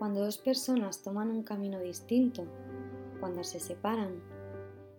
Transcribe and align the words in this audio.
Cuando 0.00 0.24
dos 0.24 0.38
personas 0.38 1.02
toman 1.02 1.28
un 1.30 1.42
camino 1.42 1.78
distinto, 1.78 2.46
cuando 3.20 3.44
se 3.44 3.60
separan, 3.60 4.22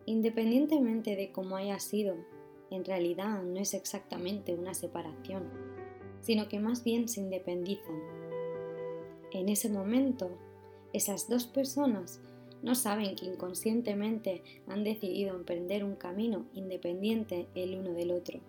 independientemente 0.05 1.15
de 1.15 1.31
cómo 1.31 1.55
haya 1.55 1.79
sido, 1.79 2.17
en 2.69 2.85
realidad 2.85 3.41
no 3.41 3.59
es 3.59 3.73
exactamente 3.73 4.53
una 4.53 4.75
separación, 4.75 5.49
sino 6.21 6.47
que 6.47 6.59
más 6.59 6.83
bien 6.83 7.09
se 7.09 7.19
independizan. 7.19 7.99
En 9.31 9.49
ese 9.49 9.69
momento, 9.69 10.37
esas 10.93 11.27
dos 11.27 11.47
personas 11.47 12.21
no 12.61 12.75
saben 12.75 13.15
que 13.15 13.25
inconscientemente 13.25 14.43
han 14.67 14.83
decidido 14.83 15.35
emprender 15.35 15.83
un 15.83 15.95
camino 15.95 16.45
independiente 16.53 17.47
el 17.55 17.75
uno 17.75 17.93
del 17.93 18.11
otro, 18.11 18.39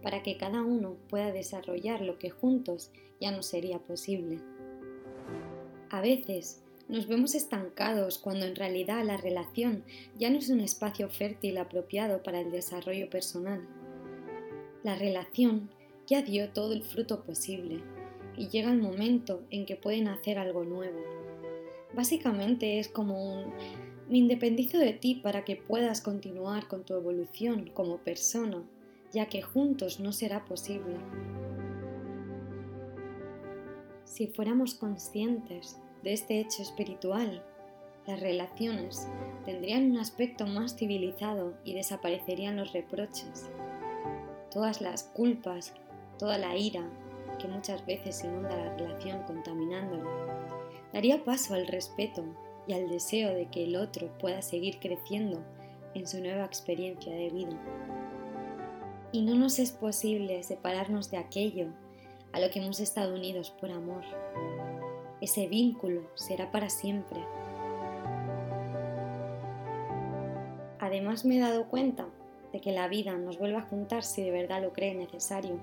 para 0.00 0.22
que 0.22 0.36
cada 0.36 0.62
uno 0.62 0.94
pueda 1.08 1.32
desarrollar 1.32 2.02
lo 2.02 2.20
que 2.20 2.30
juntos 2.30 2.92
ya 3.20 3.32
no 3.32 3.42
sería 3.42 3.80
posible. 3.80 4.51
A 5.92 6.00
veces 6.00 6.62
nos 6.88 7.06
vemos 7.06 7.34
estancados 7.34 8.16
cuando 8.16 8.46
en 8.46 8.56
realidad 8.56 9.04
la 9.04 9.18
relación 9.18 9.84
ya 10.18 10.30
no 10.30 10.38
es 10.38 10.48
un 10.48 10.60
espacio 10.60 11.10
fértil 11.10 11.58
apropiado 11.58 12.22
para 12.22 12.40
el 12.40 12.50
desarrollo 12.50 13.10
personal. 13.10 13.60
La 14.82 14.96
relación 14.96 15.68
ya 16.06 16.22
dio 16.22 16.48
todo 16.48 16.72
el 16.72 16.82
fruto 16.82 17.24
posible 17.24 17.82
y 18.38 18.48
llega 18.48 18.72
el 18.72 18.80
momento 18.80 19.42
en 19.50 19.66
que 19.66 19.76
pueden 19.76 20.08
hacer 20.08 20.38
algo 20.38 20.64
nuevo. 20.64 20.98
Básicamente 21.94 22.78
es 22.78 22.88
como 22.88 23.42
un 23.42 23.52
me 24.08 24.16
independizo 24.16 24.78
de 24.78 24.94
ti 24.94 25.16
para 25.16 25.44
que 25.44 25.56
puedas 25.56 26.00
continuar 26.00 26.68
con 26.68 26.84
tu 26.84 26.94
evolución 26.94 27.70
como 27.74 27.98
persona, 27.98 28.64
ya 29.12 29.26
que 29.26 29.42
juntos 29.42 30.00
no 30.00 30.12
será 30.12 30.46
posible. 30.46 30.96
Si 34.04 34.26
fuéramos 34.26 34.74
conscientes 34.74 35.78
de 36.02 36.12
este 36.12 36.40
hecho 36.40 36.62
espiritual, 36.62 37.42
las 38.06 38.18
relaciones 38.18 39.06
tendrían 39.44 39.92
un 39.92 39.98
aspecto 39.98 40.46
más 40.46 40.74
civilizado 40.74 41.54
y 41.64 41.74
desaparecerían 41.74 42.56
los 42.56 42.72
reproches, 42.72 43.48
todas 44.50 44.80
las 44.80 45.04
culpas, 45.04 45.72
toda 46.18 46.38
la 46.38 46.56
ira 46.56 46.82
que 47.38 47.48
muchas 47.48 47.86
veces 47.86 48.24
inunda 48.24 48.56
la 48.56 48.76
relación 48.76 49.22
contaminándola. 49.22 50.04
Daría 50.92 51.24
paso 51.24 51.54
al 51.54 51.66
respeto 51.66 52.24
y 52.66 52.74
al 52.74 52.88
deseo 52.88 53.34
de 53.34 53.46
que 53.46 53.64
el 53.64 53.76
otro 53.76 54.08
pueda 54.18 54.42
seguir 54.42 54.78
creciendo 54.78 55.40
en 55.94 56.06
su 56.06 56.20
nueva 56.20 56.44
experiencia 56.44 57.12
de 57.12 57.30
vida. 57.30 57.58
Y 59.12 59.22
no 59.22 59.34
nos 59.34 59.58
es 59.58 59.72
posible 59.72 60.42
separarnos 60.42 61.10
de 61.10 61.18
aquello 61.18 61.68
a 62.32 62.40
lo 62.40 62.50
que 62.50 62.60
hemos 62.60 62.80
estado 62.80 63.14
unidos 63.14 63.50
por 63.50 63.70
amor. 63.70 64.02
Ese 65.22 65.46
vínculo 65.46 66.02
será 66.14 66.50
para 66.50 66.68
siempre. 66.68 67.20
Además 70.80 71.24
me 71.24 71.36
he 71.36 71.40
dado 71.40 71.68
cuenta 71.68 72.08
de 72.52 72.60
que 72.60 72.72
la 72.72 72.88
vida 72.88 73.16
nos 73.16 73.38
vuelve 73.38 73.58
a 73.58 73.62
juntar 73.62 74.02
si 74.02 74.20
de 74.20 74.32
verdad 74.32 74.60
lo 74.60 74.72
cree 74.72 74.96
necesario. 74.96 75.60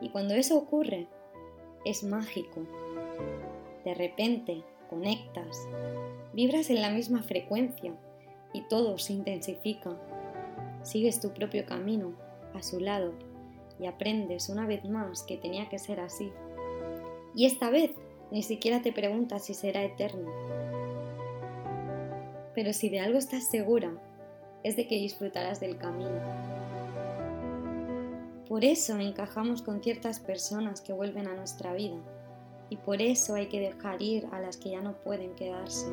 Y 0.00 0.08
cuando 0.08 0.32
eso 0.32 0.56
ocurre, 0.56 1.06
es 1.84 2.02
mágico. 2.02 2.62
De 3.84 3.92
repente 3.92 4.62
conectas, 4.88 5.68
vibras 6.32 6.70
en 6.70 6.80
la 6.80 6.88
misma 6.88 7.22
frecuencia 7.22 7.94
y 8.54 8.62
todo 8.68 8.96
se 8.96 9.12
intensifica. 9.12 9.90
Sigues 10.82 11.20
tu 11.20 11.34
propio 11.34 11.66
camino 11.66 12.14
a 12.54 12.62
su 12.62 12.80
lado 12.80 13.12
y 13.78 13.84
aprendes 13.84 14.48
una 14.48 14.66
vez 14.66 14.88
más 14.88 15.22
que 15.24 15.36
tenía 15.36 15.68
que 15.68 15.78
ser 15.78 16.00
así. 16.00 16.32
Y 17.34 17.46
esta 17.46 17.70
vez 17.70 17.90
ni 18.30 18.42
siquiera 18.42 18.82
te 18.82 18.92
preguntas 18.92 19.44
si 19.44 19.54
será 19.54 19.82
eterno. 19.82 20.30
Pero 22.54 22.72
si 22.72 22.88
de 22.88 23.00
algo 23.00 23.18
estás 23.18 23.48
segura, 23.48 23.92
es 24.62 24.76
de 24.76 24.86
que 24.86 24.96
disfrutarás 24.96 25.60
del 25.60 25.76
camino. 25.76 26.20
Por 28.48 28.64
eso 28.64 28.98
encajamos 28.98 29.62
con 29.62 29.82
ciertas 29.82 30.20
personas 30.20 30.80
que 30.80 30.92
vuelven 30.92 31.26
a 31.26 31.34
nuestra 31.34 31.74
vida 31.74 31.96
y 32.70 32.76
por 32.76 33.02
eso 33.02 33.34
hay 33.34 33.48
que 33.48 33.60
dejar 33.60 34.00
ir 34.02 34.26
a 34.32 34.40
las 34.40 34.56
que 34.56 34.70
ya 34.70 34.80
no 34.80 34.92
pueden 34.92 35.34
quedarse. 35.34 35.86